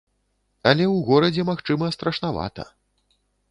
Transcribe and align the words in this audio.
Але 0.69 0.85
ў 0.85 0.97
горадзе 1.09 1.45
магчыма 1.51 1.93
страшнавата. 1.99 2.69